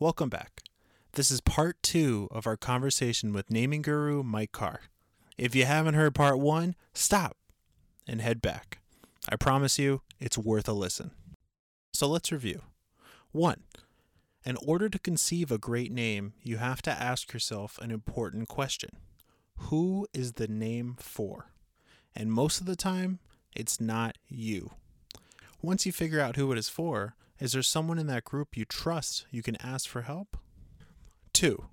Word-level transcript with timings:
Welcome 0.00 0.30
back. 0.30 0.62
This 1.12 1.30
is 1.30 1.42
part 1.42 1.82
two 1.82 2.26
of 2.30 2.46
our 2.46 2.56
conversation 2.56 3.34
with 3.34 3.50
naming 3.50 3.82
guru 3.82 4.22
Mike 4.22 4.50
Carr. 4.50 4.80
If 5.36 5.54
you 5.54 5.66
haven't 5.66 5.92
heard 5.92 6.14
part 6.14 6.38
one, 6.38 6.74
stop 6.94 7.36
and 8.08 8.22
head 8.22 8.40
back. 8.40 8.78
I 9.28 9.36
promise 9.36 9.78
you, 9.78 10.00
it's 10.18 10.38
worth 10.38 10.66
a 10.70 10.72
listen. 10.72 11.10
So 11.92 12.08
let's 12.08 12.32
review. 12.32 12.62
One, 13.32 13.64
in 14.42 14.56
order 14.66 14.88
to 14.88 14.98
conceive 14.98 15.52
a 15.52 15.58
great 15.58 15.92
name, 15.92 16.32
you 16.42 16.56
have 16.56 16.80
to 16.80 16.90
ask 16.90 17.34
yourself 17.34 17.78
an 17.82 17.90
important 17.90 18.48
question 18.48 18.92
Who 19.68 20.08
is 20.14 20.32
the 20.32 20.48
name 20.48 20.96
for? 20.98 21.50
And 22.16 22.32
most 22.32 22.58
of 22.58 22.66
the 22.66 22.74
time, 22.74 23.18
it's 23.54 23.78
not 23.82 24.16
you. 24.26 24.70
Once 25.60 25.84
you 25.84 25.92
figure 25.92 26.20
out 26.20 26.36
who 26.36 26.50
it 26.52 26.56
is 26.56 26.70
for, 26.70 27.16
is 27.40 27.52
there 27.52 27.62
someone 27.62 27.98
in 27.98 28.06
that 28.06 28.24
group 28.24 28.56
you 28.56 28.66
trust 28.66 29.24
you 29.30 29.42
can 29.42 29.56
ask 29.62 29.88
for 29.88 30.02
help? 30.02 30.36
Two, 31.32 31.66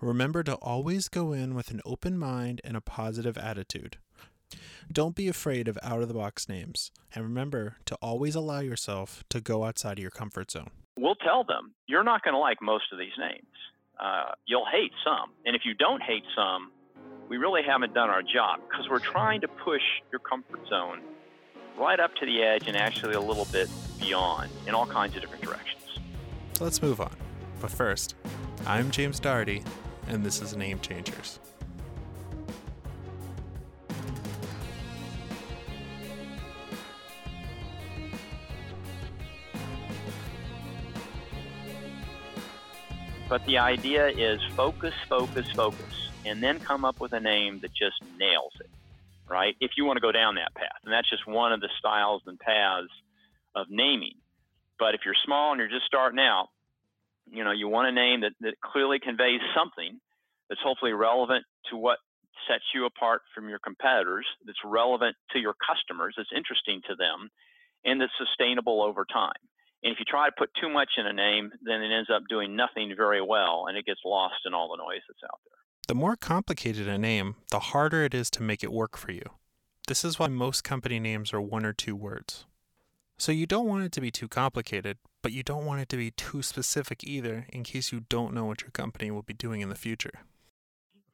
remember 0.00 0.44
to 0.44 0.54
always 0.54 1.08
go 1.08 1.32
in 1.32 1.54
with 1.54 1.72
an 1.72 1.80
open 1.84 2.16
mind 2.16 2.60
and 2.62 2.76
a 2.76 2.80
positive 2.80 3.36
attitude. 3.36 3.98
Don't 4.90 5.16
be 5.16 5.28
afraid 5.28 5.66
of 5.66 5.76
out 5.82 6.02
of 6.02 6.08
the 6.08 6.14
box 6.14 6.48
names, 6.48 6.92
and 7.14 7.24
remember 7.24 7.76
to 7.86 7.96
always 7.96 8.34
allow 8.34 8.60
yourself 8.60 9.24
to 9.28 9.40
go 9.40 9.64
outside 9.64 9.98
of 9.98 10.02
your 10.02 10.10
comfort 10.10 10.52
zone. 10.52 10.70
We'll 10.96 11.16
tell 11.16 11.44
them 11.44 11.74
you're 11.86 12.04
not 12.04 12.22
going 12.22 12.34
to 12.34 12.38
like 12.38 12.62
most 12.62 12.84
of 12.92 12.98
these 12.98 13.12
names. 13.18 13.46
Uh, 14.00 14.32
you'll 14.46 14.66
hate 14.70 14.92
some. 15.04 15.30
And 15.44 15.56
if 15.56 15.62
you 15.64 15.74
don't 15.74 16.02
hate 16.02 16.22
some, 16.36 16.70
we 17.28 17.36
really 17.36 17.62
haven't 17.66 17.92
done 17.92 18.08
our 18.08 18.22
job 18.22 18.60
because 18.68 18.88
we're 18.88 19.00
trying 19.00 19.40
to 19.40 19.48
push 19.48 19.82
your 20.12 20.20
comfort 20.20 20.60
zone 20.68 21.00
right 21.76 21.98
up 21.98 22.14
to 22.16 22.26
the 22.26 22.42
edge 22.42 22.68
and 22.68 22.76
actually 22.76 23.14
a 23.14 23.20
little 23.20 23.46
bit 23.46 23.68
beyond 23.98 24.50
in 24.66 24.74
all 24.74 24.86
kinds 24.86 25.14
of 25.16 25.22
different 25.22 25.42
directions. 25.42 25.98
Let's 26.60 26.82
move 26.82 27.00
on. 27.00 27.14
But 27.60 27.70
first, 27.70 28.14
I'm 28.66 28.90
James 28.90 29.20
Daugherty, 29.20 29.62
and 30.08 30.24
this 30.24 30.40
is 30.40 30.56
Name 30.56 30.80
Changers. 30.80 31.38
But 43.28 43.44
the 43.44 43.58
idea 43.58 44.08
is 44.08 44.40
focus, 44.56 44.94
focus, 45.08 45.46
focus, 45.52 46.10
and 46.24 46.42
then 46.42 46.58
come 46.60 46.84
up 46.84 46.98
with 46.98 47.12
a 47.12 47.20
name 47.20 47.60
that 47.60 47.74
just 47.74 48.02
nails 48.18 48.52
it, 48.60 48.70
right? 49.28 49.54
If 49.60 49.72
you 49.76 49.84
want 49.84 49.98
to 49.98 50.00
go 50.00 50.12
down 50.12 50.36
that 50.36 50.54
path. 50.54 50.78
And 50.84 50.92
that's 50.92 51.10
just 51.10 51.26
one 51.26 51.52
of 51.52 51.60
the 51.60 51.68
styles 51.78 52.22
and 52.26 52.38
paths 52.38 52.88
of 53.54 53.66
naming. 53.70 54.14
But 54.78 54.94
if 54.94 55.00
you're 55.04 55.18
small 55.24 55.52
and 55.52 55.58
you're 55.58 55.68
just 55.68 55.86
starting 55.86 56.20
out, 56.20 56.48
you 57.30 57.44
know, 57.44 57.52
you 57.52 57.68
want 57.68 57.88
a 57.88 57.92
name 57.92 58.22
that, 58.22 58.32
that 58.40 58.54
clearly 58.60 58.98
conveys 58.98 59.40
something 59.54 60.00
that's 60.48 60.60
hopefully 60.62 60.92
relevant 60.92 61.44
to 61.70 61.76
what 61.76 61.98
sets 62.48 62.64
you 62.74 62.86
apart 62.86 63.22
from 63.34 63.48
your 63.48 63.58
competitors, 63.58 64.26
that's 64.46 64.58
relevant 64.64 65.16
to 65.32 65.38
your 65.38 65.54
customers, 65.58 66.14
that's 66.16 66.30
interesting 66.34 66.80
to 66.88 66.94
them, 66.94 67.28
and 67.84 68.00
that's 68.00 68.12
sustainable 68.16 68.82
over 68.82 69.04
time. 69.04 69.36
And 69.82 69.92
if 69.92 69.98
you 69.98 70.04
try 70.04 70.28
to 70.28 70.34
put 70.36 70.50
too 70.60 70.68
much 70.68 70.90
in 70.96 71.06
a 71.06 71.12
name, 71.12 71.52
then 71.62 71.82
it 71.82 71.94
ends 71.94 72.10
up 72.10 72.22
doing 72.28 72.56
nothing 72.56 72.92
very 72.96 73.22
well 73.22 73.66
and 73.68 73.76
it 73.76 73.86
gets 73.86 74.00
lost 74.04 74.42
in 74.44 74.54
all 74.54 74.70
the 74.70 74.82
noise 74.82 75.02
that's 75.06 75.22
out 75.22 75.38
there. 75.44 75.58
The 75.86 75.94
more 75.94 76.16
complicated 76.16 76.88
a 76.88 76.98
name, 76.98 77.36
the 77.50 77.60
harder 77.60 78.04
it 78.04 78.14
is 78.14 78.30
to 78.32 78.42
make 78.42 78.64
it 78.64 78.72
work 78.72 78.96
for 78.96 79.12
you. 79.12 79.22
This 79.86 80.04
is 80.04 80.18
why 80.18 80.26
most 80.26 80.64
company 80.64 80.98
names 80.98 81.32
are 81.32 81.40
one 81.40 81.64
or 81.64 81.72
two 81.72 81.94
words. 81.94 82.44
So 83.18 83.32
you 83.32 83.46
don't 83.46 83.66
want 83.66 83.84
it 83.84 83.92
to 83.92 84.00
be 84.00 84.12
too 84.12 84.28
complicated, 84.28 84.96
but 85.22 85.32
you 85.32 85.42
don't 85.42 85.66
want 85.66 85.80
it 85.80 85.88
to 85.88 85.96
be 85.96 86.12
too 86.12 86.40
specific 86.40 87.02
either 87.02 87.46
in 87.52 87.64
case 87.64 87.90
you 87.90 88.04
don't 88.08 88.32
know 88.32 88.44
what 88.44 88.62
your 88.62 88.70
company 88.70 89.10
will 89.10 89.22
be 89.22 89.34
doing 89.34 89.60
in 89.60 89.68
the 89.68 89.74
future. 89.74 90.20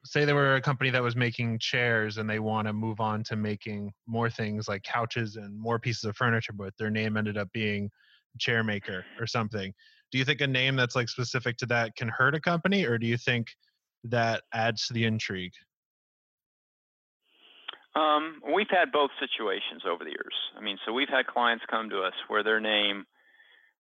Say 0.03 0.23
they 0.23 0.33
were 0.33 0.55
a 0.55 0.61
company 0.61 0.91
that 0.91 1.01
was 1.01 1.15
making 1.15 1.57
chairs 1.57 2.19
and 2.19 2.29
they 2.29 2.37
want 2.37 2.67
to 2.67 2.73
move 2.73 2.99
on 2.99 3.23
to 3.23 3.35
making 3.35 3.91
more 4.05 4.29
things 4.29 4.67
like 4.67 4.83
couches 4.83 5.35
and 5.35 5.59
more 5.59 5.79
pieces 5.79 6.03
of 6.03 6.15
furniture, 6.15 6.53
but 6.53 6.77
their 6.77 6.91
name 6.91 7.17
ended 7.17 7.39
up 7.39 7.51
being 7.53 7.89
chair 8.39 8.63
maker 8.63 9.03
or 9.19 9.25
something. 9.25 9.73
Do 10.11 10.19
you 10.19 10.25
think 10.25 10.41
a 10.41 10.47
name 10.47 10.75
that's 10.75 10.95
like 10.95 11.09
specific 11.09 11.57
to 11.57 11.65
that 11.67 11.95
can 11.95 12.07
hurt 12.07 12.35
a 12.35 12.39
company 12.39 12.85
or 12.85 12.99
do 12.99 13.07
you 13.07 13.17
think 13.17 13.47
that 14.03 14.43
adds 14.53 14.85
to 14.87 14.93
the 14.93 15.05
intrigue? 15.05 15.53
Um, 17.95 18.41
we've 18.53 18.69
had 18.69 18.91
both 18.91 19.11
situations 19.19 19.83
over 19.87 20.03
the 20.03 20.09
years. 20.09 20.35
I 20.57 20.61
mean, 20.61 20.77
so 20.85 20.91
we've 20.91 21.09
had 21.09 21.27
clients 21.27 21.63
come 21.69 21.89
to 21.91 22.01
us 22.01 22.13
where 22.27 22.43
their 22.43 22.59
name 22.59 23.05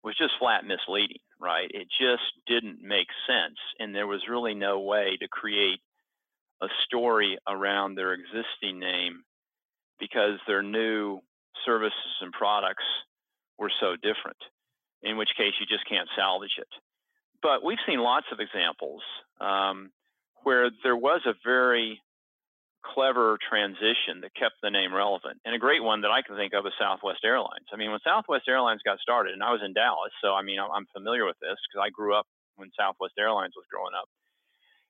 was 0.04 0.16
just 0.16 0.34
flat 0.38 0.64
misleading, 0.64 1.18
right? 1.40 1.68
It 1.72 1.88
just 2.00 2.22
didn't 2.46 2.80
make 2.80 3.08
sense, 3.26 3.58
and 3.80 3.94
there 3.94 4.06
was 4.06 4.28
really 4.28 4.54
no 4.54 4.80
way 4.80 5.16
to 5.20 5.28
create 5.28 5.80
a 6.62 6.68
story 6.84 7.38
around 7.48 7.94
their 7.94 8.12
existing 8.12 8.78
name 8.78 9.24
because 9.98 10.38
their 10.46 10.62
new 10.62 11.20
services 11.64 12.16
and 12.20 12.32
products 12.32 12.84
were 13.58 13.72
so 13.80 13.96
different, 13.96 14.38
in 15.02 15.16
which 15.16 15.30
case 15.36 15.54
you 15.58 15.66
just 15.66 15.88
can't 15.88 16.08
salvage 16.16 16.56
it. 16.58 16.68
But 17.42 17.64
we've 17.64 17.78
seen 17.86 17.98
lots 17.98 18.26
of 18.30 18.40
examples 18.40 19.02
um, 19.40 19.90
where 20.44 20.70
there 20.82 20.96
was 20.96 21.22
a 21.26 21.34
very 21.44 22.00
clever 22.84 23.38
transition 23.40 24.20
that 24.20 24.36
kept 24.36 24.60
the 24.62 24.70
name 24.70 24.92
relevant. 24.94 25.40
And 25.44 25.54
a 25.54 25.58
great 25.58 25.82
one 25.82 26.02
that 26.02 26.12
I 26.12 26.22
can 26.22 26.36
think 26.36 26.52
of 26.52 26.66
is 26.66 26.72
Southwest 26.78 27.24
Airlines. 27.24 27.66
I 27.72 27.76
mean, 27.76 27.90
when 27.90 28.00
Southwest 28.04 28.44
Airlines 28.48 28.84
got 28.84 29.00
started, 29.00 29.32
and 29.32 29.42
I 29.42 29.50
was 29.50 29.62
in 29.64 29.72
Dallas, 29.72 30.12
so 30.22 30.34
I 30.34 30.42
mean, 30.42 30.60
I'm 30.60 30.86
familiar 30.92 31.24
with 31.24 31.38
this 31.40 31.56
because 31.64 31.80
I 31.80 31.90
grew 31.90 32.14
up 32.14 32.26
when 32.56 32.70
Southwest 32.78 33.14
Airlines 33.18 33.54
was 33.56 33.66
growing 33.72 33.96
up. 33.96 34.08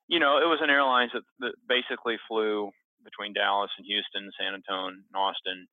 You 0.09 0.19
know, 0.21 0.37
it 0.37 0.51
was 0.51 0.61
an 0.61 0.69
airline 0.69 1.09
that, 1.15 1.25
that 1.41 1.55
basically 1.67 2.19
flew 2.29 2.71
between 3.05 3.33
Dallas 3.33 3.71
and 3.79 3.87
Houston, 3.87 4.31
San 4.37 4.55
Antonio, 4.55 4.89
and 4.93 5.17
Austin. 5.17 5.69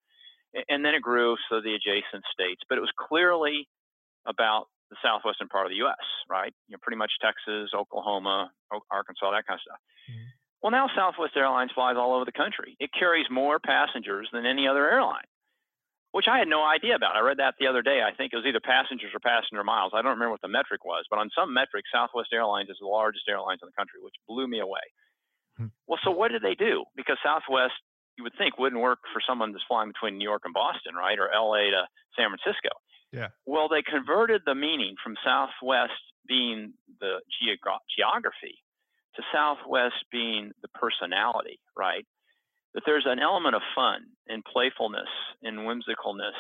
And 0.70 0.84
then 0.86 0.96
it 0.96 1.02
grew 1.02 1.36
to 1.50 1.62
the 1.62 1.76
adjacent 1.76 2.24
states, 2.32 2.62
but 2.68 2.78
it 2.78 2.82
was 2.82 2.92
clearly 2.96 3.68
about 4.28 4.68
the 4.92 5.00
southwestern 5.02 5.48
part 5.48 5.66
of 5.66 5.72
the 5.72 5.80
U.S., 5.88 6.04
right? 6.30 6.54
You 6.68 6.76
know, 6.76 6.80
pretty 6.84 7.00
much 7.00 7.12
Texas, 7.24 7.72
Oklahoma, 7.76 8.52
Arkansas, 8.92 9.32
that 9.32 9.48
kind 9.48 9.58
of 9.58 9.64
stuff. 9.64 9.82
Mm-hmm. 10.12 10.41
Well, 10.62 10.72
now 10.72 10.88
Southwest 10.96 11.34
Airlines 11.36 11.72
flies 11.74 11.98
all 11.98 12.14
over 12.14 12.26
the 12.26 12.32
country. 12.32 12.78
It 12.80 12.92
carries 12.94 13.26
more 13.32 13.60
passengers 13.60 14.30
than 14.32 14.46
any 14.46 14.68
other 14.68 14.90
airline, 14.90 15.26
which 16.12 16.28
I 16.30 16.38
had 16.38 16.48
no 16.48 16.64
idea 16.64 16.96
about. 16.96 17.16
I 17.16 17.22
read 17.22 17.38
that 17.38 17.56
the 17.60 17.66
other 17.68 17.82
day. 17.82 18.02
I 18.06 18.14
think 18.14 18.32
it 18.32 18.38
was 18.38 18.46
either 18.46 18.62
passengers 18.62 19.10
or 19.14 19.20
passenger 19.20 19.64
miles. 19.64 19.92
I 19.96 20.02
don't 20.02 20.14
remember 20.14 20.32
what 20.38 20.42
the 20.42 20.54
metric 20.54 20.86
was, 20.86 21.06
but 21.10 21.18
on 21.18 21.30
some 21.34 21.54
metric, 21.54 21.86
Southwest 21.92 22.30
Airlines 22.32 22.70
is 22.70 22.78
the 22.80 22.86
largest 22.88 23.26
airline 23.28 23.58
in 23.62 23.68
the 23.68 23.78
country, 23.78 24.00
which 24.02 24.14
blew 24.28 24.48
me 24.48 24.60
away. 24.60 24.86
Hmm. 25.58 25.74
Well, 25.88 26.00
so 26.04 26.12
what 26.12 26.30
did 26.32 26.44
they 26.44 26.56
do? 26.56 26.86
Because 26.96 27.18
Southwest, 27.26 27.74
you 28.18 28.24
would 28.24 28.38
think, 28.38 28.60
wouldn't 28.60 28.82
work 28.82 29.00
for 29.12 29.22
someone 29.26 29.54
that's 29.54 29.66
flying 29.68 29.90
between 29.90 30.20
New 30.20 30.30
York 30.30 30.44
and 30.46 30.54
Boston, 30.54 30.94
right, 30.94 31.18
or 31.18 31.34
LA 31.34 31.74
to 31.74 31.90
San 32.14 32.30
Francisco. 32.30 32.70
Yeah. 33.12 33.34
Well, 33.48 33.68
they 33.68 33.82
converted 33.82 34.44
the 34.46 34.56
meaning 34.56 34.94
from 35.04 35.18
Southwest 35.26 35.98
being 36.28 36.74
the 37.02 37.20
geog- 37.42 37.82
geography 37.98 38.62
to 39.16 39.24
Southwest 39.34 40.06
being 40.12 40.52
the 40.62 40.70
personality, 40.70 41.60
right? 41.78 42.06
That 42.74 42.84
there's 42.86 43.06
an 43.06 43.20
element 43.20 43.56
of 43.56 43.62
fun 43.76 44.02
and 44.28 44.44
playfulness 44.46 45.10
and 45.44 45.60
whimsicalness 45.60 46.40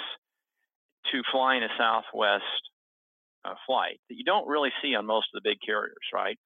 to 1.11 1.21
flying 1.31 1.63
a 1.63 1.69
Southwest 1.77 2.43
uh, 3.43 3.55
flight 3.65 3.99
that 4.09 4.15
you 4.15 4.23
don't 4.23 4.47
really 4.47 4.69
see 4.81 4.95
on 4.95 5.05
most 5.05 5.27
of 5.33 5.41
the 5.41 5.49
big 5.49 5.57
carriers, 5.65 6.07
right? 6.13 6.37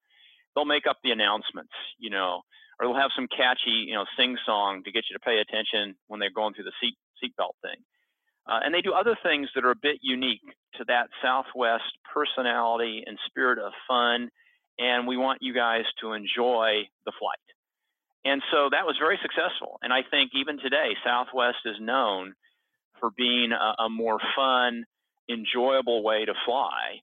They'll 0.54 0.64
make 0.64 0.86
up 0.88 0.96
the 1.04 1.12
announcements, 1.12 1.72
you 1.98 2.10
know, 2.10 2.40
or 2.80 2.86
they'll 2.86 3.00
have 3.00 3.14
some 3.14 3.28
catchy, 3.28 3.86
you 3.86 3.94
know, 3.94 4.04
sing 4.18 4.36
song 4.44 4.82
to 4.84 4.92
get 4.92 5.04
you 5.08 5.14
to 5.14 5.20
pay 5.20 5.38
attention 5.38 5.94
when 6.08 6.20
they're 6.20 6.34
going 6.34 6.54
through 6.54 6.64
the 6.64 6.78
seat 6.80 6.96
seatbelt 7.22 7.56
thing. 7.62 7.80
Uh, 8.48 8.60
and 8.62 8.72
they 8.72 8.80
do 8.80 8.92
other 8.92 9.16
things 9.22 9.48
that 9.54 9.64
are 9.64 9.72
a 9.72 9.82
bit 9.82 9.98
unique 10.02 10.44
to 10.76 10.84
that 10.86 11.08
Southwest 11.22 11.90
personality 12.12 13.02
and 13.06 13.18
spirit 13.26 13.58
of 13.58 13.72
fun 13.88 14.30
and 14.78 15.06
we 15.06 15.16
want 15.16 15.38
you 15.42 15.54
guys 15.54 15.84
to 16.00 16.12
enjoy 16.12 16.88
the 17.04 17.12
flight. 17.18 17.38
And 18.24 18.42
so 18.50 18.68
that 18.70 18.86
was 18.86 18.96
very 18.98 19.18
successful. 19.22 19.78
And 19.82 19.92
I 19.92 20.02
think 20.10 20.32
even 20.34 20.58
today, 20.58 20.96
Southwest 21.04 21.58
is 21.64 21.76
known 21.80 22.34
for 23.00 23.10
being 23.16 23.52
a, 23.52 23.84
a 23.84 23.88
more 23.88 24.18
fun, 24.34 24.84
enjoyable 25.30 26.02
way 26.02 26.24
to 26.24 26.34
fly 26.44 27.00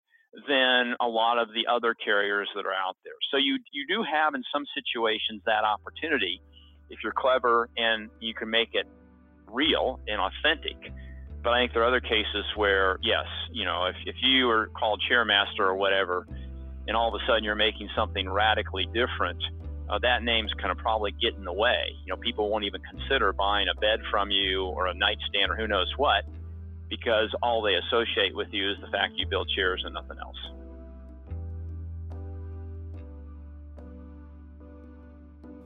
than 0.47 0.95
a 0.99 1.07
lot 1.07 1.37
of 1.37 1.49
the 1.49 1.71
other 1.71 1.93
carriers 1.93 2.49
that 2.55 2.65
are 2.65 2.73
out 2.73 2.97
there. 3.03 3.13
So 3.31 3.37
you 3.37 3.59
you 3.71 3.85
do 3.87 4.03
have 4.03 4.33
in 4.33 4.43
some 4.51 4.65
situations 4.73 5.41
that 5.45 5.63
opportunity 5.63 6.41
if 6.89 6.99
you're 7.03 7.13
clever 7.15 7.69
and 7.77 8.09
you 8.19 8.33
can 8.33 8.49
make 8.49 8.69
it 8.73 8.87
real 9.47 9.99
and 10.07 10.19
authentic. 10.19 10.77
But 11.43 11.53
I 11.53 11.61
think 11.61 11.73
there 11.73 11.83
are 11.83 11.87
other 11.87 12.01
cases 12.01 12.45
where 12.55 12.97
yes, 13.03 13.25
you 13.51 13.65
know, 13.65 13.85
if, 13.85 13.95
if 14.05 14.15
you 14.21 14.49
are 14.49 14.67
called 14.67 15.01
chairmaster 15.09 15.59
or 15.59 15.75
whatever, 15.75 16.25
and 16.87 16.97
all 16.97 17.13
of 17.13 17.21
a 17.21 17.25
sudden 17.25 17.43
you're 17.43 17.55
making 17.55 17.89
something 17.95 18.29
radically 18.29 18.85
different, 18.93 19.41
uh, 19.89 19.99
that 19.99 20.23
name's 20.23 20.53
going 20.53 20.75
to 20.75 20.81
probably 20.81 21.11
get 21.21 21.35
in 21.35 21.43
the 21.43 21.53
way. 21.53 21.95
You 22.05 22.13
know, 22.13 22.17
people 22.17 22.49
won't 22.49 22.65
even 22.65 22.81
consider 22.89 23.33
buying 23.33 23.67
a 23.67 23.79
bed 23.79 23.99
from 24.09 24.31
you 24.31 24.65
or 24.65 24.87
a 24.87 24.93
nightstand 24.93 25.51
or 25.51 25.55
who 25.55 25.67
knows 25.67 25.91
what 25.97 26.23
because 26.89 27.33
all 27.41 27.61
they 27.61 27.75
associate 27.75 28.35
with 28.35 28.47
you 28.51 28.71
is 28.71 28.77
the 28.81 28.87
fact 28.87 29.13
you 29.15 29.25
build 29.27 29.49
chairs 29.55 29.81
and 29.85 29.93
nothing 29.93 30.17
else. 30.19 30.37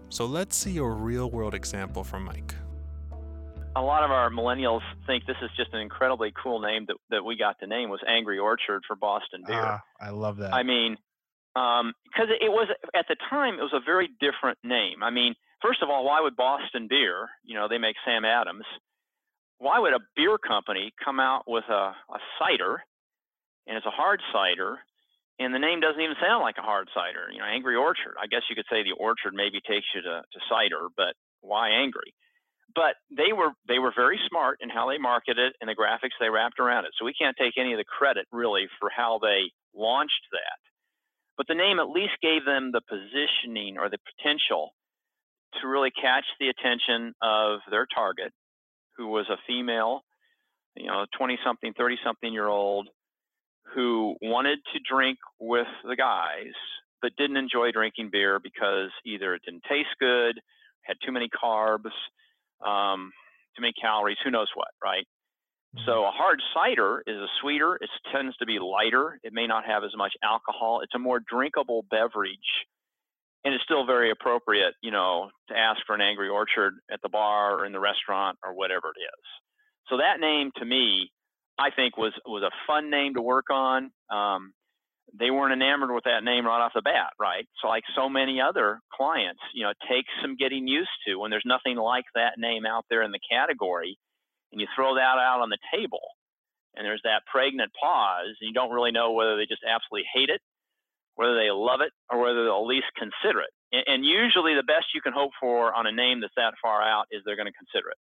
So 0.10 0.26
let's 0.26 0.56
see 0.56 0.78
a 0.78 0.84
real 0.84 1.30
world 1.30 1.54
example 1.54 2.04
from 2.04 2.24
Mike. 2.24 2.56
A 3.76 3.82
lot 3.82 4.04
of 4.04 4.10
our 4.10 4.30
millennials 4.30 4.82
think 5.06 5.26
this 5.28 5.36
is 5.44 5.50
just 5.56 5.74
an 5.74 5.82
incredibly 5.82 6.34
cool 6.42 6.60
name 6.60 6.86
that, 6.88 6.96
that 7.12 7.24
we 7.24 7.38
got 7.38 7.60
to 7.60 7.68
name 7.68 7.90
was 7.90 8.00
Angry 8.08 8.40
Orchard 8.40 8.84
for 8.88 8.96
Boston 8.96 9.44
Beer. 9.46 9.62
Ah, 9.62 9.84
I 10.00 10.10
love 10.10 10.38
that. 10.38 10.54
I 10.54 10.64
mean, 10.64 10.98
um, 11.58 11.94
because 12.06 12.30
it 12.30 12.52
was 12.52 12.70
at 12.94 13.06
the 13.10 13.18
time 13.30 13.56
it 13.56 13.66
was 13.66 13.74
a 13.74 13.82
very 13.84 14.10
different 14.22 14.60
name. 14.64 15.02
I 15.02 15.10
mean, 15.10 15.34
first 15.62 15.82
of 15.82 15.90
all, 15.90 16.06
why 16.06 16.22
would 16.22 16.36
Boston 16.36 16.86
Beer? 16.88 17.30
You 17.44 17.56
know, 17.56 17.68
they 17.68 17.80
make 17.80 17.96
Sam 18.06 18.26
Adams. 18.26 18.66
Why 19.58 19.80
would 19.80 19.94
a 19.94 20.06
beer 20.16 20.38
company 20.38 20.94
come 21.04 21.20
out 21.20 21.46
with 21.48 21.64
a, 21.68 21.98
a 21.98 22.20
cider, 22.38 22.84
and 23.66 23.76
it's 23.76 23.88
a 23.88 23.98
hard 24.02 24.22
cider, 24.32 24.78
and 25.40 25.50
the 25.50 25.58
name 25.58 25.82
doesn't 25.82 26.00
even 26.00 26.16
sound 26.22 26.44
like 26.44 26.60
a 26.60 26.70
hard 26.70 26.90
cider? 26.94 27.26
You 27.34 27.40
know, 27.40 27.50
Angry 27.50 27.76
Orchard. 27.76 28.14
I 28.22 28.28
guess 28.28 28.46
you 28.50 28.56
could 28.56 28.70
say 28.70 28.84
the 28.84 28.94
orchard 28.94 29.34
maybe 29.34 29.58
takes 29.58 29.88
you 29.96 30.02
to, 30.06 30.22
to 30.22 30.40
cider, 30.46 30.94
but 30.96 31.18
why 31.42 31.70
angry? 31.74 32.14
But 32.76 33.02
they 33.10 33.34
were 33.34 33.58
they 33.68 33.80
were 33.80 33.94
very 33.96 34.20
smart 34.30 34.60
in 34.62 34.70
how 34.70 34.90
they 34.90 35.00
marketed 35.00 35.40
it 35.40 35.54
and 35.60 35.68
the 35.68 35.74
graphics 35.74 36.14
they 36.20 36.30
wrapped 36.30 36.60
around 36.60 36.86
it. 36.86 36.94
So 37.00 37.06
we 37.06 37.18
can't 37.18 37.38
take 37.40 37.58
any 37.58 37.74
of 37.74 37.80
the 37.80 37.90
credit 37.90 38.28
really 38.32 38.68
for 38.80 38.92
how 38.94 39.18
they 39.18 39.50
launched 39.74 40.22
that 40.30 40.67
but 41.38 41.48
the 41.48 41.56
name 41.56 41.80
at 41.80 41.90
least 41.90 42.14
gave 42.22 42.46
them 42.46 42.72
the 42.72 42.82
positioning 42.82 43.78
or 43.78 43.90
the 43.90 44.00
potential 44.18 44.74
to 45.62 45.68
really 45.68 45.92
catch 45.92 46.26
the 46.40 46.50
attention 46.50 47.14
of 47.22 47.60
their 47.70 47.86
target, 47.94 48.34
who 48.98 49.08
was 49.08 49.28
a 49.30 49.38
female, 49.48 50.02
you 50.76 50.88
know, 50.88 51.06
20 51.18 51.38
something, 51.46 51.74
30 51.78 51.98
something 52.04 52.34
year 52.34 52.48
old, 52.48 52.90
who 53.76 54.16
wanted 54.22 54.60
to 54.74 54.80
drink 54.90 55.18
with 55.40 55.68
the 55.88 55.96
guys, 55.96 56.54
but 57.02 57.12
didn't 57.18 57.38
enjoy 57.38 57.72
drinking 57.72 58.10
beer 58.12 58.40
because 58.40 58.90
either 59.06 59.36
it 59.36 59.42
didn't 59.46 59.64
taste 59.70 59.96
good, 60.00 60.40
had 60.84 60.98
too 61.06 61.12
many 61.12 61.30
carbs, 61.30 61.92
um, 62.66 63.12
too 63.56 63.62
many 63.62 63.74
calories, 63.80 64.18
who 64.24 64.32
knows 64.32 64.48
what, 64.56 64.70
right? 64.84 65.06
So 65.86 65.92
mm-hmm. 65.92 66.08
a 66.08 66.12
hard 66.12 66.42
cider 66.54 67.04
is 67.06 67.18
a 67.18 67.28
sweeter. 67.42 67.76
It 67.76 67.90
tends 68.12 68.36
to 68.38 68.46
be 68.46 68.60
lighter. 68.60 69.20
It 69.24 69.34
may 69.34 69.48
not 69.48 69.66
have 69.66 69.84
as 69.84 69.92
much 69.96 70.14
alcohol. 70.24 70.82
It's 70.82 70.96
a 70.96 71.00
more 71.00 71.20
drinkable 71.20 71.86
beverage, 71.90 72.38
and 73.44 73.54
it's 73.54 73.64
still 73.64 73.86
very 73.86 74.12
appropriate, 74.12 74.74
you 74.82 74.92
know, 74.92 75.30
to 75.50 75.58
ask 75.58 75.80
for 75.86 75.96
an 75.96 76.02
Angry 76.02 76.30
Orchard 76.30 76.76
at 76.92 77.02
the 77.04 77.10
bar 77.10 77.60
or 77.60 77.66
in 77.66 77.74
the 77.74 77.80
restaurant 77.80 78.38
or 78.44 78.54
whatever 78.54 78.88
it 78.96 79.02
is. 79.02 79.26
So 79.90 79.98
that 79.98 80.20
name 80.20 80.52
to 80.58 80.66
me, 80.66 81.12
I 81.60 81.70
think 81.76 81.98
was 81.98 82.14
was 82.26 82.44
a 82.44 82.52
fun 82.66 82.90
name 82.90 83.16
to 83.16 83.22
work 83.22 83.50
on. 83.52 83.92
Um, 84.10 84.54
they 85.18 85.32
weren't 85.32 85.54
enamored 85.54 85.94
with 85.94 86.04
that 86.04 86.24
name 86.24 86.46
right 86.46 86.64
off 86.64 86.74
the 86.76 86.82
bat, 86.82 87.12
right? 87.20 87.48
So 87.62 87.68
like 87.68 87.84
so 87.96 88.10
many 88.10 88.42
other 88.42 88.80
clients, 88.94 89.40
you 89.54 89.64
know, 89.64 89.70
it 89.70 89.78
takes 89.90 90.10
some 90.22 90.36
getting 90.36 90.68
used 90.68 90.92
to 91.08 91.16
when 91.16 91.32
there's 91.32 91.46
nothing 91.46 91.78
like 91.78 92.04
that 92.14 92.34
name 92.38 92.66
out 92.66 92.86
there 92.90 93.04
in 93.04 93.12
the 93.12 93.20
category 93.32 93.98
and 94.52 94.62
you 94.62 94.68
throw 94.76 94.96
that 94.96 95.18
out 95.18 95.42
on 95.42 95.50
the 95.50 95.58
table 95.74 96.02
and 96.76 96.86
there's 96.86 97.02
that 97.04 97.26
pregnant 97.32 97.72
pause 97.80 98.36
and 98.40 98.48
you 98.48 98.54
don't 98.54 98.72
really 98.72 98.92
know 98.92 99.12
whether 99.12 99.38
they 99.38 99.46
just 99.46 99.64
absolutely 99.68 100.08
hate 100.14 100.30
it 100.30 100.42
whether 101.16 101.36
they 101.36 101.50
love 101.50 101.82
it 101.82 101.92
or 102.12 102.22
whether 102.22 102.44
they'll 102.44 102.62
at 102.62 102.68
least 102.68 102.88
consider 102.98 103.42
it 103.42 103.54
and, 103.72 103.84
and 103.88 104.06
usually 104.06 104.56
the 104.56 104.64
best 104.64 104.94
you 104.94 105.02
can 105.02 105.14
hope 105.14 105.32
for 105.40 105.74
on 105.74 105.88
a 105.88 105.92
name 105.92 106.22
that's 106.22 106.36
that 106.38 106.54
far 106.62 106.82
out 106.82 107.06
is 107.12 107.22
they're 107.26 107.36
going 107.40 107.50
to 107.50 107.60
consider 107.60 107.90
it 107.90 107.98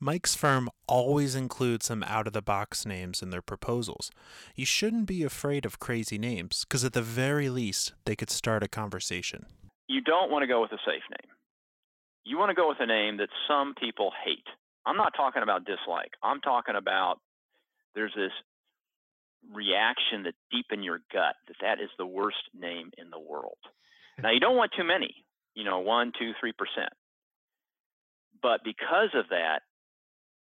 Mike's 0.00 0.34
firm 0.34 0.68
always 0.86 1.34
includes 1.34 1.86
some 1.86 2.02
out 2.02 2.26
of 2.26 2.34
the 2.34 2.42
box 2.42 2.84
names 2.84 3.22
in 3.22 3.30
their 3.30 3.40
proposals. 3.40 4.10
You 4.54 4.66
shouldn't 4.66 5.06
be 5.06 5.22
afraid 5.22 5.64
of 5.64 5.78
crazy 5.78 6.18
names 6.18 6.66
because, 6.68 6.84
at 6.84 6.92
the 6.92 7.00
very 7.00 7.48
least, 7.48 7.94
they 8.04 8.14
could 8.14 8.28
start 8.28 8.62
a 8.62 8.68
conversation. 8.68 9.46
You 9.88 10.02
don't 10.02 10.30
want 10.30 10.42
to 10.42 10.46
go 10.46 10.60
with 10.60 10.72
a 10.72 10.78
safe 10.84 11.02
name. 11.10 11.32
You 12.24 12.36
want 12.36 12.50
to 12.50 12.54
go 12.54 12.68
with 12.68 12.80
a 12.80 12.86
name 12.86 13.16
that 13.18 13.28
some 13.48 13.74
people 13.80 14.12
hate. 14.24 14.46
I'm 14.86 14.96
not 14.96 15.14
talking 15.16 15.42
about 15.42 15.64
dislike. 15.64 16.12
I'm 16.22 16.40
talking 16.40 16.76
about 16.76 17.20
there's 17.94 18.12
this 18.14 18.32
reaction 19.52 20.24
that 20.24 20.34
deep 20.50 20.66
in 20.72 20.82
your 20.82 21.00
gut 21.12 21.34
that 21.48 21.56
that 21.60 21.80
is 21.80 21.90
the 21.98 22.06
worst 22.06 22.48
name 22.58 22.90
in 22.98 23.10
the 23.10 23.18
world. 23.18 23.58
Now 24.22 24.30
you 24.30 24.40
don't 24.40 24.56
want 24.56 24.72
too 24.76 24.84
many, 24.84 25.14
you 25.54 25.64
know, 25.64 25.80
one, 25.80 26.12
two, 26.18 26.32
three 26.40 26.52
percent. 26.52 26.92
But 28.42 28.60
because 28.64 29.10
of 29.14 29.30
that, 29.30 29.60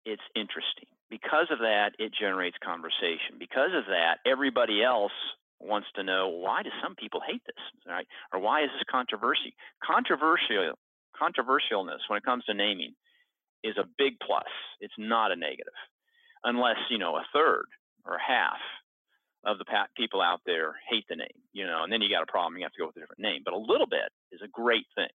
it's 0.06 0.22
interesting. 0.36 0.88
Because 1.10 1.48
of 1.51 1.60
that, 1.60 1.92
it 2.00 2.13
generates 2.18 2.57
conversation. 2.63 3.36
Because 3.38 3.75
of 3.75 3.86
that, 3.88 4.19
everybody 4.25 4.81
else 4.81 5.12
wants 5.60 5.88
to 5.95 6.04
know 6.04 6.30
why 6.30 6.63
do 6.63 6.69
some 6.81 6.95
people 6.95 7.22
hate 7.25 7.44
this, 7.45 7.63
right? 7.86 8.07
Or 8.34 8.39
why 8.39 8.63
is 8.63 8.69
this 8.74 8.84
controversy? 8.89 9.54
Controversial 9.84 10.74
controversialness 11.22 12.01
when 12.07 12.18
it 12.18 12.24
comes 12.24 12.44
to 12.45 12.54
naming 12.54 12.94
is 13.63 13.78
a 13.78 13.88
big 13.98 14.19
plus. 14.25 14.50
It's 14.80 14.94
not 14.98 15.31
a 15.31 15.36
negative, 15.36 15.74
unless 16.44 16.78
you 16.90 16.98
know 16.98 17.16
a 17.16 17.25
third 17.34 17.66
or 18.06 18.18
half 18.18 18.60
of 19.44 19.58
the 19.58 19.66
people 19.98 20.22
out 20.22 20.42
there 20.46 20.75
hate 20.90 21.06
the 21.10 21.16
name, 21.16 21.28
you 21.54 21.66
know, 21.66 21.84
and 21.84 21.92
then 21.92 22.02
you 22.02 22.10
got 22.10 22.24
a 22.24 22.31
problem. 22.31 22.58
You 22.58 22.63
have 22.63 22.74
to 22.74 22.80
go 22.80 22.88
with 22.88 22.98
a 22.98 23.00
different 23.00 23.22
name. 23.22 23.42
But 23.44 23.54
a 23.54 23.58
little 23.58 23.88
bit 23.88 24.12
is 24.31 24.42
a 24.44 24.48
great 24.48 24.86
thing. 24.96 25.10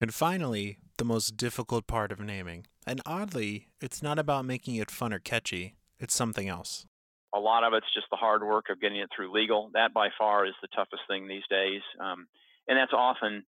And 0.00 0.14
finally, 0.14 0.78
the 0.98 1.04
most 1.04 1.36
difficult 1.36 1.86
part 1.86 2.12
of 2.12 2.20
naming. 2.20 2.66
And 2.86 3.00
oddly, 3.06 3.68
it's 3.80 4.02
not 4.02 4.18
about 4.18 4.44
making 4.44 4.76
it 4.76 4.90
fun 4.90 5.12
or 5.12 5.18
catchy. 5.18 5.74
It's 5.98 6.14
something 6.14 6.48
else. 6.48 6.86
A 7.34 7.40
lot 7.40 7.64
of 7.64 7.72
it's 7.72 7.92
just 7.94 8.06
the 8.10 8.16
hard 8.16 8.42
work 8.42 8.66
of 8.70 8.80
getting 8.80 8.98
it 8.98 9.10
through 9.14 9.32
legal. 9.32 9.70
That 9.74 9.92
by 9.92 10.08
far 10.16 10.46
is 10.46 10.54
the 10.62 10.68
toughest 10.68 11.02
thing 11.08 11.26
these 11.26 11.42
days. 11.50 11.82
Um, 12.00 12.26
and 12.68 12.78
that's 12.78 12.92
often 12.92 13.44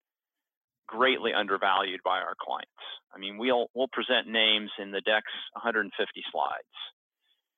greatly 0.91 1.33
undervalued 1.33 2.03
by 2.05 2.19
our 2.19 2.35
clients. 2.35 2.83
I 3.15 3.19
mean, 3.19 3.39
we'll 3.39 3.71
we'll 3.75 3.91
present 3.93 4.27
names 4.27 4.71
in 4.79 4.91
the 4.91 5.01
deck's 5.01 5.33
150 5.55 5.95
slides, 6.31 6.75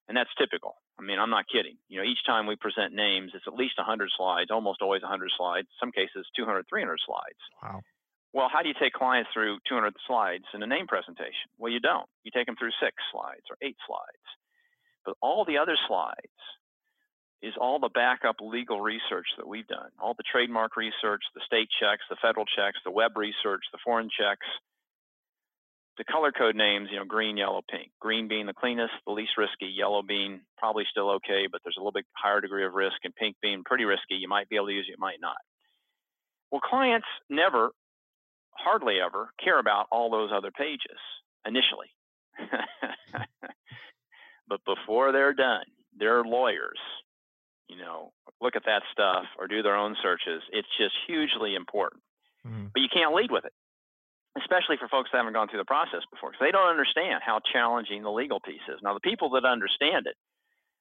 and 0.09 0.17
that's 0.17 0.31
typical. 0.37 0.77
I 1.01 1.03
mean, 1.03 1.19
I'm 1.19 1.33
not 1.33 1.49
kidding. 1.49 1.81
You 1.89 1.99
know, 1.99 2.07
each 2.07 2.21
time 2.29 2.47
we 2.47 2.57
present 2.57 2.93
names, 2.93 3.33
it's 3.35 3.49
at 3.49 3.57
least 3.57 3.81
100 3.81 4.11
slides, 4.17 4.51
almost 4.53 4.83
always 4.83 5.03
100 5.03 5.31
slides. 5.37 5.67
Some 5.81 5.91
cases, 5.91 6.29
200, 6.37 6.67
300 6.69 6.99
slides. 7.05 7.43
Wow. 7.63 7.81
Well, 8.33 8.49
how 8.53 8.63
do 8.63 8.69
you 8.69 8.77
take 8.79 8.93
clients 8.93 9.31
through 9.33 9.59
200 9.69 9.93
slides 10.07 10.45
in 10.55 10.63
a 10.63 10.67
name 10.67 10.87
presentation? 10.87 11.53
Well, 11.59 11.73
you 11.73 11.81
don't. 11.81 12.09
You 12.25 12.31
take 12.33 12.47
them 12.47 12.57
through 12.57 12.77
six 12.81 12.97
slides 13.13 13.45
or 13.51 13.57
eight 13.61 13.77
slides. 13.87 14.27
But 15.05 15.17
all 15.21 15.45
the 15.45 15.59
other 15.59 15.77
slides 15.89 16.37
is 17.43 17.55
all 17.61 17.81
the 17.81 17.91
backup 17.93 18.37
legal 18.41 18.81
research 18.81 19.27
that 19.37 19.49
we've 19.49 19.67
done, 19.67 19.91
all 20.01 20.15
the 20.15 20.23
trademark 20.31 20.77
research, 20.77 21.23
the 21.35 21.43
state 21.45 21.69
checks, 21.81 22.05
the 22.09 22.17
federal 22.23 22.47
checks, 22.47 22.79
the 22.85 22.91
web 22.91 23.17
research, 23.17 23.63
the 23.73 23.83
foreign 23.85 24.09
checks, 24.09 24.47
the 25.99 26.05
color 26.05 26.33
code 26.33 26.57
names, 26.57 26.89
you 26.91 26.99
know, 26.99 27.05
green, 27.05 27.37
yellow, 27.37 27.61
pink. 27.69 27.91
Green 28.01 28.29
being 28.29 28.47
the 28.47 28.55
cleanest, 28.55 28.93
the 29.07 29.13
least 29.13 29.33
risky, 29.37 29.67
yellow 29.67 30.03
being 30.03 30.41
probably 30.57 30.85
still 30.91 31.11
okay, 31.11 31.47
but 31.51 31.61
there's 31.65 31.77
a 31.77 31.81
little 31.81 31.93
bit 31.93 32.07
higher 32.17 32.41
degree 32.41 32.65
of 32.65 32.73
risk, 32.73 32.97
and 33.05 33.15
pink 33.15 33.37
being 33.43 33.63
pretty 33.65 33.85
risky. 33.85 34.15
You 34.15 34.29
might 34.29 34.49
be 34.49 34.57
able 34.57 34.69
to 34.69 34.73
use 34.73 34.87
it, 34.89 34.93
you 34.93 34.97
might 34.99 35.21
not. 35.21 35.37
Well, 36.51 36.61
clients 36.61 37.07
never, 37.29 37.73
hardly 38.53 39.01
ever, 39.05 39.31
care 39.43 39.59
about 39.59 39.87
all 39.91 40.11
those 40.11 40.31
other 40.35 40.51
pages 40.51 40.99
initially. 41.47 41.89
but 44.49 44.61
before 44.65 45.13
they're 45.13 45.35
done, 45.35 45.65
their 45.99 46.25
lawyers 46.25 46.79
you 47.69 47.77
know, 47.77 48.13
look 48.41 48.57
at 48.57 48.67
that 48.67 48.83
stuff 48.93 49.25
or 49.39 49.47
do 49.47 49.63
their 49.63 49.77
own 49.77 49.97
searches. 50.03 50.43
It's 50.53 50.69
just 50.79 50.95
hugely 51.07 51.55
important. 51.55 52.03
Mm-hmm. 52.47 52.75
But 52.75 52.81
you 52.83 52.91
can't 52.93 53.15
lead 53.15 53.31
with 53.31 53.45
it, 53.45 53.55
especially 54.37 54.77
for 54.77 54.89
folks 54.89 55.11
that 55.13 55.19
haven't 55.19 55.35
gone 55.35 55.49
through 55.49 55.63
the 55.63 55.69
process 55.69 56.03
before, 56.11 56.31
because 56.31 56.43
they 56.43 56.51
don't 56.51 56.69
understand 56.69 57.23
how 57.25 57.39
challenging 57.41 58.03
the 58.03 58.11
legal 58.11 58.41
piece 58.41 58.67
is. 58.69 58.83
Now, 58.83 58.95
the 58.95 59.05
people 59.05 59.31
that 59.39 59.47
understand 59.47 60.11
it, 60.11 60.19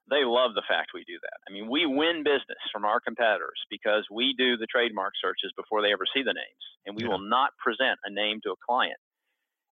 they 0.09 0.25
love 0.25 0.57
the 0.57 0.65
fact 0.67 0.91
we 0.97 1.05
do 1.05 1.21
that. 1.21 1.37
I 1.47 1.53
mean, 1.53 1.69
we 1.69 1.85
win 1.85 2.25
business 2.25 2.59
from 2.73 2.83
our 2.83 2.99
competitors 2.99 3.61
because 3.69 4.03
we 4.09 4.33
do 4.35 4.57
the 4.57 4.67
trademark 4.67 5.13
searches 5.21 5.53
before 5.55 5.81
they 5.81 5.93
ever 5.93 6.09
see 6.09 6.25
the 6.25 6.33
names, 6.33 6.63
and 6.85 6.97
we 6.97 7.03
yeah. 7.03 7.13
will 7.13 7.23
not 7.23 7.53
present 7.61 8.01
a 8.03 8.11
name 8.11 8.41
to 8.43 8.51
a 8.51 8.59
client 8.65 8.97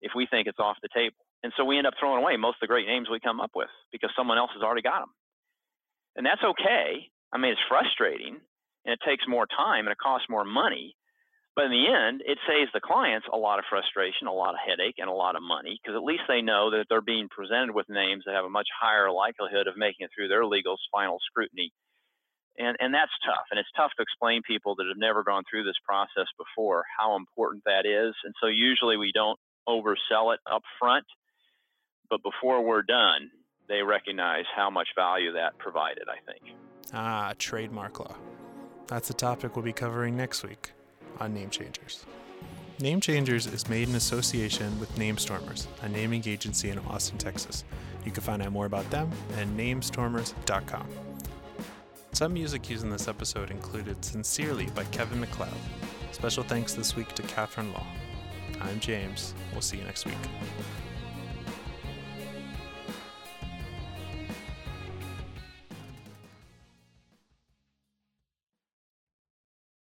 if 0.04 0.12
we 0.14 0.28
think 0.30 0.46
it's 0.46 0.60
off 0.60 0.76
the 0.84 0.92
table. 0.94 1.16
And 1.42 1.52
so 1.56 1.64
we 1.64 1.78
end 1.78 1.86
up 1.86 1.94
throwing 1.98 2.22
away 2.22 2.36
most 2.36 2.60
of 2.60 2.68
the 2.68 2.70
great 2.70 2.86
names 2.86 3.08
we 3.10 3.18
come 3.18 3.40
up 3.40 3.52
with 3.54 3.72
because 3.90 4.10
someone 4.14 4.38
else 4.38 4.50
has 4.54 4.62
already 4.62 4.82
got 4.82 5.00
them 5.00 5.10
and 6.18 6.26
that's 6.26 6.42
okay. 6.42 7.06
I 7.32 7.38
mean, 7.38 7.52
it's 7.52 7.70
frustrating 7.70 8.42
and 8.84 8.92
it 8.92 8.98
takes 9.06 9.22
more 9.30 9.46
time 9.46 9.86
and 9.86 9.94
it 9.94 10.02
costs 10.02 10.26
more 10.28 10.44
money. 10.44 10.98
But 11.54 11.66
in 11.66 11.74
the 11.74 11.90
end, 11.90 12.22
it 12.26 12.38
saves 12.46 12.70
the 12.74 12.82
clients 12.82 13.26
a 13.32 13.38
lot 13.38 13.58
of 13.58 13.66
frustration, 13.70 14.26
a 14.26 14.34
lot 14.34 14.54
of 14.54 14.62
headache, 14.62 14.98
and 14.98 15.10
a 15.10 15.14
lot 15.14 15.34
of 15.34 15.42
money 15.42 15.78
because 15.78 15.96
at 15.96 16.06
least 16.06 16.26
they 16.28 16.42
know 16.42 16.70
that 16.70 16.86
they're 16.90 17.02
being 17.02 17.28
presented 17.30 17.74
with 17.74 17.88
names 17.88 18.24
that 18.26 18.34
have 18.34 18.44
a 18.44 18.50
much 18.50 18.68
higher 18.70 19.10
likelihood 19.10 19.66
of 19.66 19.78
making 19.78 20.06
it 20.06 20.10
through 20.14 20.28
their 20.28 20.46
legal 20.46 20.76
final 20.92 21.18
scrutiny. 21.30 21.70
And, 22.58 22.76
and 22.80 22.94
that's 22.94 23.14
tough. 23.26 23.46
And 23.50 23.58
it's 23.58 23.70
tough 23.78 23.90
to 23.96 24.02
explain 24.02 24.42
people 24.42 24.74
that 24.76 24.90
have 24.90 24.98
never 24.98 25.22
gone 25.22 25.42
through 25.46 25.62
this 25.62 25.78
process 25.86 26.26
before 26.34 26.82
how 26.98 27.14
important 27.14 27.62
that 27.66 27.86
is. 27.86 28.14
And 28.26 28.34
so 28.42 28.46
usually 28.46 28.96
we 28.96 29.12
don't 29.14 29.38
oversell 29.68 30.34
it 30.34 30.40
up 30.50 30.62
front. 30.78 31.06
But 32.10 32.22
before 32.22 32.64
we're 32.64 32.82
done, 32.82 33.30
they 33.68 33.82
recognize 33.82 34.44
how 34.54 34.70
much 34.70 34.88
value 34.96 35.32
that 35.32 35.56
provided, 35.58 36.04
I 36.08 36.18
think. 36.30 36.54
Ah, 36.92 37.34
trademark 37.38 38.00
law. 38.00 38.16
That's 38.86 39.10
a 39.10 39.14
topic 39.14 39.54
we'll 39.54 39.64
be 39.64 39.72
covering 39.72 40.16
next 40.16 40.42
week 40.42 40.72
on 41.20 41.34
Name 41.34 41.50
Changers. 41.50 42.06
Name 42.80 43.00
Changers 43.00 43.46
is 43.46 43.68
made 43.68 43.88
in 43.88 43.96
association 43.96 44.78
with 44.80 44.94
Namestormers, 44.96 45.66
a 45.82 45.88
naming 45.88 46.22
agency 46.26 46.70
in 46.70 46.78
Austin, 46.78 47.18
Texas. 47.18 47.64
You 48.04 48.12
can 48.12 48.22
find 48.22 48.40
out 48.40 48.52
more 48.52 48.66
about 48.66 48.88
them 48.90 49.10
at 49.36 49.48
namestormers.com. 49.48 50.86
Some 52.12 52.32
music 52.32 52.70
used 52.70 52.84
in 52.84 52.90
this 52.90 53.08
episode 53.08 53.50
included 53.50 54.02
Sincerely 54.04 54.66
by 54.74 54.84
Kevin 54.84 55.20
MacLeod. 55.20 55.50
Special 56.12 56.42
thanks 56.42 56.72
this 56.74 56.96
week 56.96 57.12
to 57.14 57.22
Catherine 57.22 57.72
Law. 57.72 57.86
I'm 58.60 58.80
James. 58.80 59.34
We'll 59.52 59.60
see 59.60 59.76
you 59.76 59.84
next 59.84 60.06
week. 60.06 60.16